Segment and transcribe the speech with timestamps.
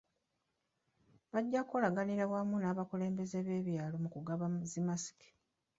[1.31, 5.29] Bajja kukolaganira wamu n'abakulembeze b'ebyalo mu kugaba zi masiki.